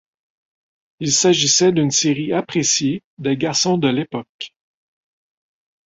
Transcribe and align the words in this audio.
Il 0.99 1.11
s'agissait 1.11 1.71
d'une 1.71 1.91
série 1.91 2.33
appréciée 2.33 3.03
des 3.19 3.37
garçons 3.37 3.77
de 3.77 3.87
l'époque. 3.87 4.51